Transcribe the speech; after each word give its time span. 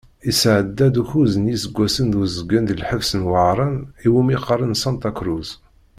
Yesɛedda-d 0.27 0.95
ukkuẓ 1.01 1.33
n 1.37 1.51
yiseggasen 1.51 2.07
d 2.13 2.15
uzgen 2.21 2.63
di 2.67 2.75
lḥebs 2.75 3.11
n 3.19 3.21
Wehran 3.29 3.75
i 4.05 4.09
wumi 4.11 4.37
qqaren 4.41 4.79
Sanṭa 4.81 5.11
Cruz. 5.17 5.49